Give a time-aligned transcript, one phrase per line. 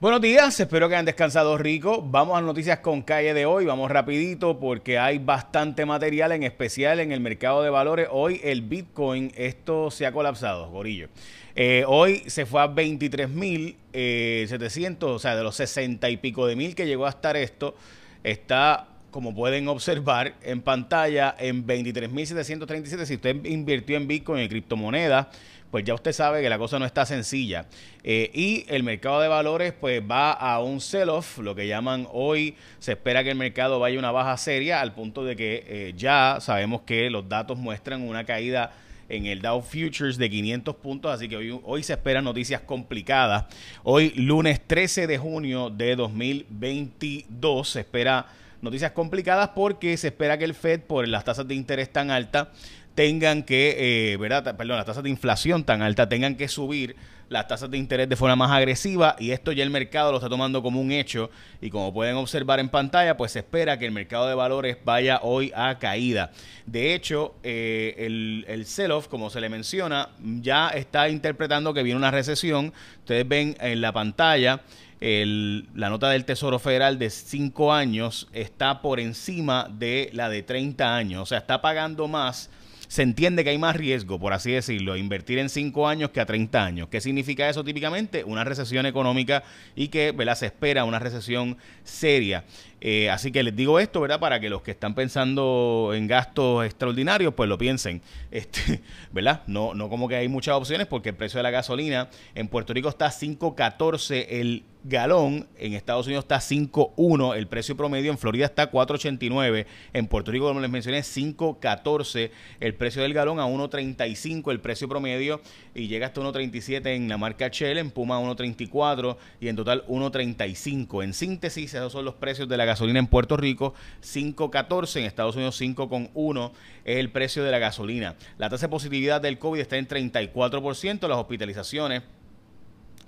[0.00, 2.00] Buenos días, espero que hayan descansado rico.
[2.06, 7.00] Vamos a noticias con calle de hoy, vamos rapidito porque hay bastante material, en especial
[7.00, 8.06] en el mercado de valores.
[8.12, 11.08] Hoy el Bitcoin, esto se ha colapsado, gorillo.
[11.56, 16.54] Eh, hoy se fue a 23.700, eh, o sea, de los 60 y pico de
[16.54, 17.74] mil que llegó a estar esto,
[18.22, 25.28] está como pueden observar en pantalla, en 23.737, si usted invirtió en Bitcoin, en criptomonedas,
[25.70, 27.66] pues ya usted sabe que la cosa no está sencilla.
[28.02, 32.54] Eh, y el mercado de valores pues va a un sell-off, lo que llaman hoy,
[32.78, 35.94] se espera que el mercado vaya a una baja seria al punto de que eh,
[35.96, 38.72] ya sabemos que los datos muestran una caída
[39.08, 43.46] en el Dow Futures de 500 puntos, así que hoy, hoy se esperan noticias complicadas.
[43.82, 48.26] Hoy lunes 13 de junio de 2022 se espera
[48.60, 52.48] noticias complicadas porque se espera que el Fed por las tasas de interés tan altas
[52.94, 54.56] tengan que, eh, ¿verdad?
[54.56, 56.96] Perdón, las tasas de inflación tan altas tengan que subir
[57.28, 60.28] las tasas de interés de forma más agresiva y esto ya el mercado lo está
[60.28, 63.92] tomando como un hecho y como pueden observar en pantalla, pues se espera que el
[63.92, 66.32] mercado de valores vaya hoy a caída.
[66.66, 70.08] De hecho, eh, el, el sell-off, como se le menciona,
[70.40, 72.72] ya está interpretando que viene una recesión.
[73.00, 74.62] Ustedes ven en la pantalla
[75.00, 80.42] el, la nota del Tesoro Federal de 5 años está por encima de la de
[80.42, 82.50] 30 años, o sea, está pagando más
[82.88, 86.26] se entiende que hay más riesgo, por así decirlo, invertir en 5 años que a
[86.26, 86.88] 30 años.
[86.88, 88.24] ¿Qué significa eso típicamente?
[88.24, 89.44] Una recesión económica
[89.76, 90.36] y que ¿verdad?
[90.36, 92.44] se espera una recesión seria.
[92.80, 94.20] Eh, así que les digo esto, ¿verdad?
[94.20, 99.42] Para que los que están pensando en gastos extraordinarios, pues lo piensen, este, ¿verdad?
[99.46, 102.72] No, no como que hay muchas opciones porque el precio de la gasolina en Puerto
[102.72, 108.46] Rico está 5.14 el galón, en Estados Unidos está 5.1, el precio promedio en Florida
[108.46, 114.50] está 4.89, en Puerto Rico, como les mencioné, 5.14, el precio del galón a 1.35,
[114.50, 115.40] el precio promedio,
[115.74, 121.04] y llega hasta 1.37 en la marca Shell, en Puma 1.34 y en total 1.35.
[121.04, 125.34] En síntesis, esos son los precios de la gasolina en Puerto Rico, 5.14, en Estados
[125.36, 126.52] Unidos 5.1
[126.84, 128.14] es el precio de la gasolina.
[128.38, 132.02] La tasa de positividad del COVID está en 34%, las hospitalizaciones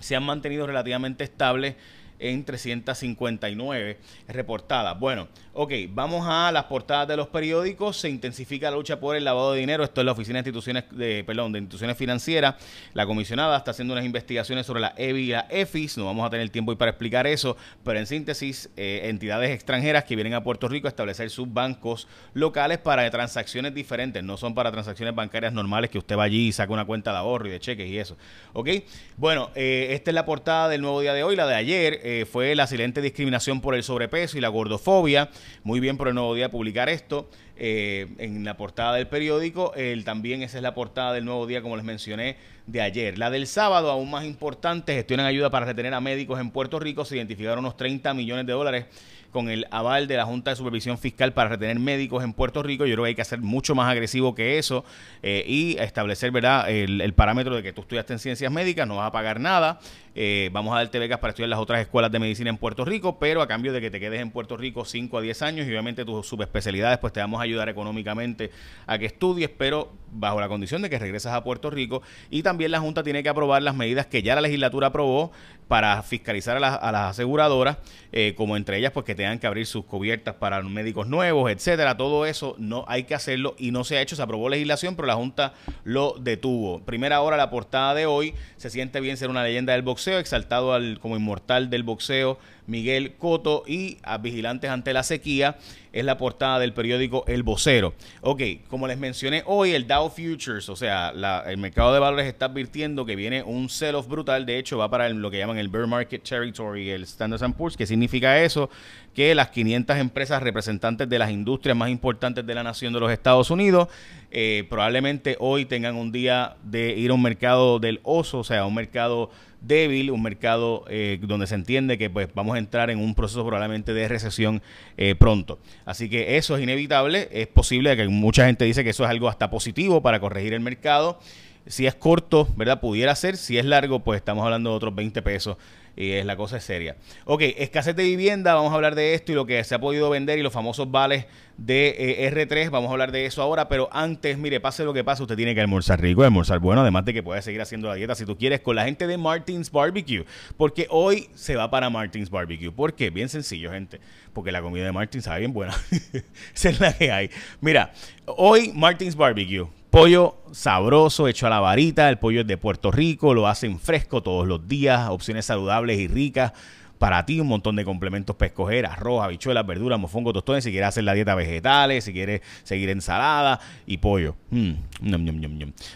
[0.01, 1.77] se han mantenido relativamente estables
[2.21, 3.99] en 359
[4.29, 4.99] reportadas.
[4.99, 7.97] Bueno, ok, vamos a las portadas de los periódicos.
[7.97, 9.83] Se intensifica la lucha por el lavado de dinero.
[9.83, 12.55] Esto es la Oficina de Instituciones, de, perdón, de Instituciones Financieras.
[12.95, 15.99] La comisionada está haciendo unas investigaciones sobre la EBI y la EFIS.
[15.99, 20.05] No vamos a tener tiempo hoy para explicar eso, pero en síntesis, eh, entidades extranjeras
[20.05, 24.23] que vienen a Puerto Rico a establecer sus bancos locales para transacciones diferentes.
[24.23, 27.19] No son para transacciones bancarias normales que usted va allí y saca una cuenta de
[27.19, 28.17] ahorro y de cheques y eso.
[28.53, 28.69] Ok,
[29.17, 32.27] bueno, eh, esta es la portada del nuevo día de hoy, la de ayer eh,
[32.27, 35.31] fue la silente discriminación por el sobrepeso y la gordofobia.
[35.63, 39.73] Muy bien por el nuevo día publicar esto eh, en la portada del periódico.
[39.77, 43.17] El, también esa es la portada del nuevo día, como les mencioné, de ayer.
[43.17, 47.05] La del sábado, aún más importante, gestionan ayuda para retener a médicos en Puerto Rico.
[47.05, 48.87] Se identificaron unos 30 millones de dólares
[49.31, 52.87] con el aval de la Junta de Supervisión Fiscal para retener médicos en Puerto Rico.
[52.87, 54.85] Yo creo que hay que ser mucho más agresivo que eso
[55.23, 59.09] eh, y establecer verdad el, parámetro de que tú estudiaste en ciencias médicas, no vas
[59.09, 59.79] a pagar nada.
[60.15, 63.19] Eh, vamos a darte becas para estudiar las otras escuelas de medicina en Puerto Rico,
[63.19, 65.71] pero a cambio de que te quedes en Puerto Rico 5 a 10 años y
[65.71, 68.51] obviamente tus subespecialidades, pues te vamos a ayudar económicamente
[68.87, 72.03] a que estudies, pero bajo la condición de que regresas a Puerto Rico.
[72.29, 75.31] Y también la Junta tiene que aprobar las medidas que ya la legislatura aprobó
[75.69, 76.61] para fiscalizar a,
[76.91, 77.79] las aseguradoras,
[78.11, 81.99] eh, como entre ellas, pues que tengan que abrir sus cubiertas para médicos nuevos, etcétera.
[81.99, 84.17] Todo eso no hay que hacerlo y no se ha hecho.
[84.17, 85.53] Se aprobó legislación, pero la Junta
[85.85, 86.81] lo detuvo.
[86.81, 88.33] Primera hora, la portada de hoy.
[88.57, 92.39] Se siente bien ser una leyenda del boxeo, exaltado al, como inmortal del boxeo
[92.71, 95.59] Miguel Coto y a Vigilantes ante la sequía
[95.93, 97.95] es la portada del periódico El Vocero.
[98.21, 101.13] Ok, como les mencioné hoy, el Dow Futures, o sea,
[101.47, 104.47] el mercado de valores está advirtiendo que viene un sell-off brutal.
[104.47, 107.77] De hecho, va para lo que llaman el Bear Market Territory, el Standard Poor's.
[107.77, 108.71] ¿Qué significa eso?
[109.15, 113.11] Que las 500 empresas representantes de las industrias más importantes de la nación de los
[113.11, 113.89] Estados Unidos
[114.33, 118.65] eh, probablemente hoy tengan un día de ir a un mercado del oso, o sea,
[118.65, 119.31] un mercado
[119.61, 123.45] débil, un mercado eh, donde se entiende que pues vamos a entrar en un proceso
[123.45, 124.63] probablemente de recesión
[124.97, 125.59] eh, pronto.
[125.85, 129.29] Así que eso es inevitable, es posible que mucha gente dice que eso es algo
[129.29, 131.19] hasta positivo para corregir el mercado.
[131.67, 132.81] Si es corto, ¿verdad?
[132.81, 133.37] Pudiera ser.
[133.37, 135.57] Si es largo, pues estamos hablando de otros 20 pesos
[135.97, 136.97] y es la cosa es seria.
[137.25, 140.11] Ok, escasez de vivienda, vamos a hablar de esto y lo que se ha podido
[140.11, 141.27] vender y los famosos vales
[141.57, 145.05] de eh, R3, vamos a hablar de eso ahora, pero antes, mire, pase lo que
[145.05, 147.95] pase, usted tiene que almorzar rico, almorzar bueno, además de que puede seguir haciendo la
[147.95, 150.25] dieta si tú quieres con la gente de Martins Barbecue,
[150.57, 152.73] porque hoy se va para Martins Barbecue.
[152.73, 153.11] ¿Por qué?
[153.11, 154.01] Bien sencillo, gente,
[154.33, 155.75] porque la comida de Martins sabe bien buena.
[156.55, 157.31] Esa es la que hay.
[157.61, 157.93] Mira,
[158.37, 162.09] hoy Martins Barbecue Pollo sabroso, hecho a la varita.
[162.09, 165.09] El pollo es de Puerto Rico, lo hacen fresco todos los días.
[165.11, 166.53] Opciones saludables y ricas
[167.01, 170.91] para ti un montón de complementos para escoger, arroz, habichuelas, verduras, mofongo, tostones, si quieres
[170.91, 174.37] hacer la dieta vegetales, si quieres seguir ensalada y pollo.
[174.51, 174.75] Mm,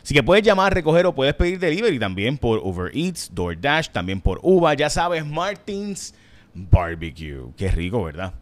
[0.03, 4.21] Así que puedes llamar, recoger o puedes pedir delivery también por Uber Eats, DoorDash, también
[4.21, 6.15] por Uva, ya sabes, Martins
[6.55, 7.53] Barbecue.
[7.57, 8.33] Qué rico, ¿verdad?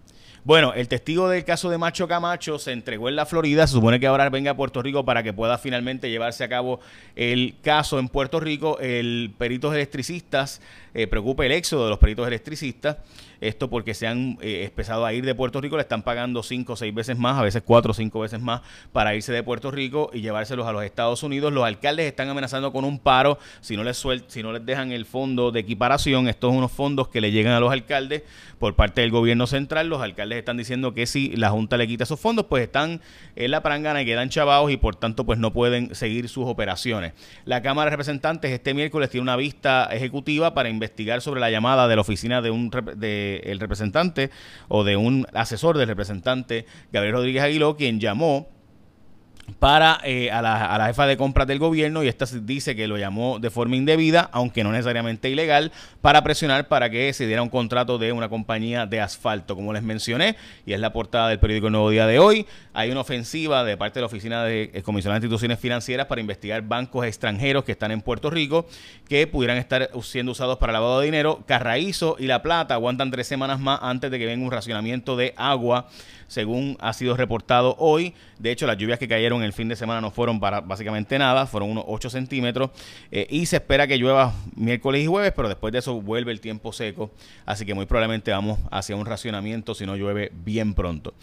[0.44, 3.64] Bueno, el testigo del caso de Macho Camacho se entregó en la Florida.
[3.64, 6.80] Se supone que ahora venga a Puerto Rico para que pueda finalmente llevarse a cabo
[7.14, 8.80] el caso en Puerto Rico.
[8.80, 10.60] El peritos electricistas
[10.94, 12.96] eh, preocupa el éxodo de los peritos electricistas.
[13.42, 16.74] Esto porque se han eh, empezado a ir de Puerto Rico, le están pagando cinco
[16.74, 18.60] o seis veces más, a veces cuatro o cinco veces más
[18.92, 21.52] para irse de Puerto Rico y llevárselos a los Estados Unidos.
[21.52, 25.06] Los alcaldes están amenazando con un paro si no les si no les dejan el
[25.06, 26.28] fondo de equiparación.
[26.28, 28.22] Estos son unos fondos que le llegan a los alcaldes
[28.60, 29.88] por parte del gobierno central.
[29.88, 33.00] Los alcaldes están diciendo que si la Junta le quita esos fondos, pues están
[33.34, 37.12] en la prangana y quedan chavados y por tanto pues no pueden seguir sus operaciones.
[37.44, 41.88] La Cámara de Representantes este miércoles tiene una vista ejecutiva para investigar sobre la llamada
[41.88, 44.30] de la oficina de un de el representante
[44.68, 48.48] o de un asesor del representante Gabriel Rodríguez Aguiló, quien llamó
[49.58, 53.38] para eh, a, la, jefa de compras del gobierno y esta dice que lo llamó
[53.38, 57.98] de forma indebida, aunque no necesariamente ilegal, para presionar para que se diera un contrato
[57.98, 61.90] de una compañía de asfalto, como les mencioné, y es la portada del periódico Nuevo
[61.90, 62.46] Día de hoy.
[62.74, 66.20] Hay una ofensiva de parte de la Oficina de eh, Comisión de Instituciones Financieras para
[66.20, 68.66] investigar bancos extranjeros que están en Puerto Rico
[69.08, 71.42] que pudieran estar siendo usados para lavado de dinero.
[71.46, 75.34] Carraízo y La Plata aguantan tres semanas más antes de que venga un racionamiento de
[75.36, 75.88] agua
[76.32, 78.14] según ha sido reportado hoy.
[78.38, 81.46] De hecho, las lluvias que cayeron el fin de semana no fueron para básicamente nada,
[81.46, 82.70] fueron unos 8 centímetros
[83.10, 86.40] eh, y se espera que llueva miércoles y jueves, pero después de eso vuelve el
[86.40, 87.10] tiempo seco,
[87.46, 91.14] así que muy probablemente vamos hacia un racionamiento si no llueve bien pronto.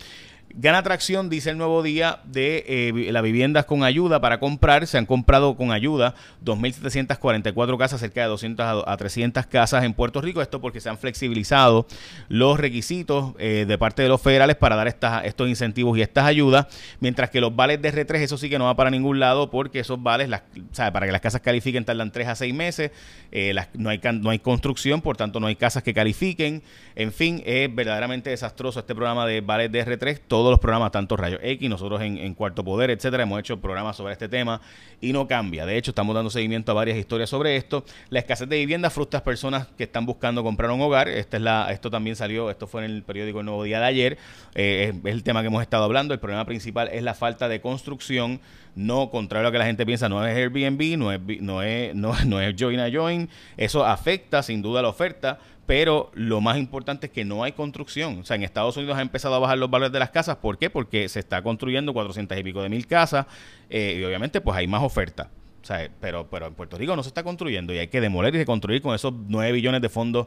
[0.55, 4.87] Gana atracción, dice el nuevo día, de eh, las viviendas con ayuda para comprar.
[4.87, 10.21] Se han comprado con ayuda 2.744 casas, cerca de 200 a 300 casas en Puerto
[10.21, 10.41] Rico.
[10.41, 11.85] Esto porque se han flexibilizado
[12.29, 16.25] los requisitos eh, de parte de los federales para dar estas, estos incentivos y estas
[16.25, 16.65] ayudas.
[16.99, 19.79] Mientras que los vales de R3, eso sí que no va para ningún lado porque
[19.79, 20.29] esos vales,
[20.75, 22.91] para que las casas califiquen, tardan 3 a 6 meses.
[23.31, 26.63] Eh, no, hay, no hay construcción, por tanto no hay casas que califiquen.
[26.95, 31.17] En fin, es verdaderamente desastroso este programa de vales de R3 todos los programas, tanto
[31.17, 34.61] Rayo X, nosotros en, Cuarto Poder, etcétera, hemos hecho programas sobre este tema
[35.01, 35.65] y no cambia.
[35.65, 37.83] De hecho, estamos dando seguimiento a varias historias sobre esto.
[38.09, 41.09] La escasez de vivienda frustra a personas que están buscando comprar un hogar.
[41.09, 43.85] Esta es la, esto también salió, esto fue en el periódico El Nuevo Día de
[43.85, 44.17] ayer.
[44.55, 46.13] Eh, es, el tema que hemos estado hablando.
[46.13, 48.39] El problema principal es la falta de construcción.
[48.75, 51.93] No, contrario a lo que la gente piensa, no es Airbnb, no es, no es,
[51.95, 53.29] no, no es Join a Join.
[53.57, 55.39] Eso afecta sin duda la oferta
[55.69, 58.21] pero lo más importante es que no hay construcción.
[58.21, 60.37] O sea, en Estados Unidos ha empezado a bajar los valores de las casas.
[60.37, 60.71] ¿Por qué?
[60.71, 63.27] Porque se está construyendo 400 y pico de mil casas
[63.69, 65.29] eh, y obviamente pues hay más oferta.
[65.61, 68.33] O sea, pero, pero en Puerto Rico no se está construyendo y hay que demoler
[68.33, 70.25] y reconstruir con esos 9 billones de fondos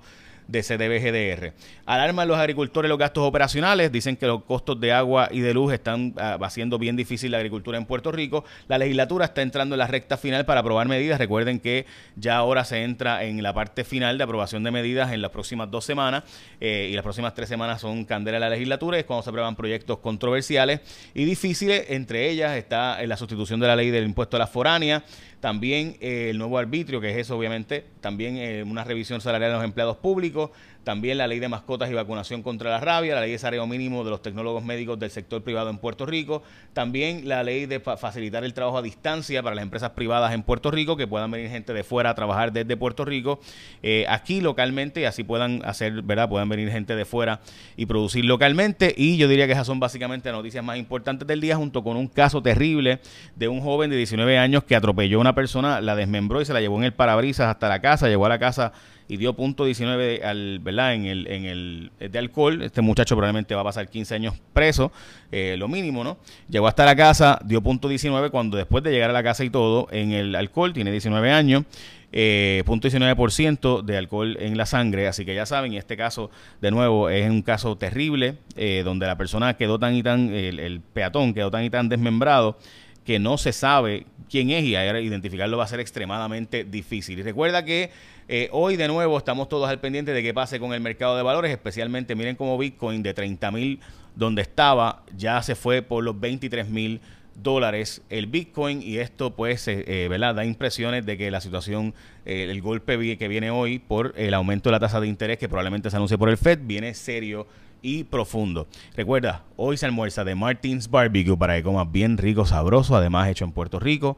[0.49, 1.53] de CDBGDR.
[1.87, 5.73] Alarman los agricultores los gastos operacionales, dicen que los costos de agua y de luz
[5.73, 8.45] están ah, haciendo bien difícil la agricultura en Puerto Rico.
[8.69, 11.19] La legislatura está entrando en la recta final para aprobar medidas.
[11.19, 11.87] Recuerden que
[12.17, 15.71] ya ahora se entra en la parte final de aprobación de medidas en las próximas
[15.71, 16.25] dos semanas
[16.61, 19.57] eh, y las próximas tres semanas son candela de la legislatura, es cuando se aprueban
[19.57, 20.81] proyectos controversiales
[21.15, 21.87] y difíciles.
[21.89, 25.03] Entre ellas está la sustitución de la ley del impuesto a la foránea,
[25.43, 29.57] también eh, el nuevo arbitrio, que es eso obviamente, también eh, una revisión salarial de
[29.57, 30.51] los empleados públicos,
[30.85, 34.05] también la ley de mascotas y vacunación contra la rabia, la ley de salario mínimo
[34.05, 38.45] de los tecnólogos médicos del sector privado en Puerto Rico, también la ley de facilitar
[38.45, 41.73] el trabajo a distancia para las empresas privadas en Puerto Rico, que puedan venir gente
[41.73, 43.41] de fuera a trabajar desde Puerto Rico
[43.83, 46.29] eh, aquí localmente y así puedan hacer, ¿verdad?
[46.29, 47.41] Puedan venir gente de fuera
[47.77, 48.95] y producir localmente.
[48.97, 51.97] Y yo diría que esas son básicamente las noticias más importantes del día, junto con
[51.97, 53.01] un caso terrible
[53.37, 56.53] de un joven de 19 años que atropelló a una persona, la desmembró y se
[56.53, 58.73] la llevó en el parabrisas hasta la casa, llegó a la casa
[59.13, 60.95] y dio punto 19 al, ¿verdad?
[60.95, 62.63] En, el, en el de alcohol.
[62.63, 64.91] Este muchacho probablemente va a pasar 15 años preso,
[65.31, 66.17] eh, lo mínimo, ¿no?
[66.49, 69.51] Llegó hasta la casa, dio punto 19 cuando después de llegar a la casa y
[69.51, 71.65] todo, en el alcohol, tiene 19 años.
[72.11, 76.31] Eh, punto 19% de alcohol en la sangre, así que ya saben, este caso,
[76.63, 80.59] de nuevo, es un caso terrible, eh, donde la persona quedó tan y tan, el,
[80.59, 82.57] el, peatón quedó tan y tan desmembrado,
[83.05, 87.19] que no se sabe quién es y identificarlo va a ser extremadamente difícil.
[87.19, 87.91] Y recuerda que
[88.29, 91.23] eh, hoy de nuevo estamos todos al pendiente de qué pase con el mercado de
[91.23, 93.81] valores, especialmente miren cómo Bitcoin de 30 mil
[94.15, 97.01] donde estaba ya se fue por los 23 mil
[97.35, 100.35] dólares el Bitcoin y esto pues eh, eh, ¿verdad?
[100.35, 104.73] da impresiones de que la situación, el golpe que viene hoy por el aumento de
[104.73, 107.47] la tasa de interés que probablemente se anuncie por el Fed viene serio
[107.83, 108.69] y profundo.
[108.97, 113.45] Recuerda, hoy se almuerza de Martins Barbecue para que comas bien rico, sabroso, además hecho
[113.45, 114.17] en Puerto Rico.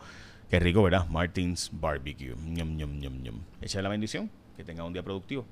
[0.51, 1.09] Qué rico, ¿verdad?
[1.09, 2.35] Martins Barbecue.
[2.37, 3.41] Ñom, ñom, ñom, ñom.
[3.61, 4.31] Echa la bendición.
[4.57, 5.45] Que tenga un día productivo.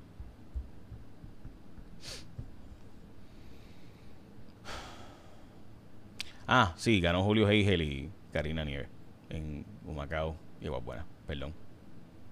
[6.47, 8.87] Ah, sí, ganó Julio Heigel y Karina Nieves
[9.29, 11.05] en Humacao y Buena.
[11.25, 11.53] Perdón.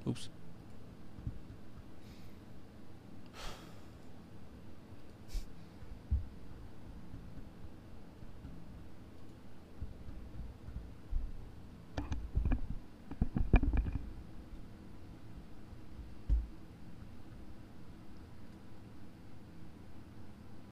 [0.05, 0.29] Ups.